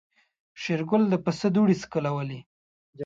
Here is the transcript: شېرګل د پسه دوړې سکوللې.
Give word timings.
شېرګل 0.61 1.03
د 1.09 1.13
پسه 1.23 1.47
دوړې 1.55 1.75
سکوللې. 1.83 2.39